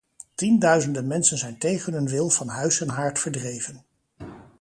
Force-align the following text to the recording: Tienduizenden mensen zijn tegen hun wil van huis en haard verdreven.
Tienduizenden 0.35 1.07
mensen 1.07 1.37
zijn 1.37 1.57
tegen 1.57 1.93
hun 1.93 2.07
wil 2.09 2.29
van 2.29 2.47
huis 2.47 2.81
en 2.81 2.89
haard 2.89 3.19
verdreven. 3.19 3.83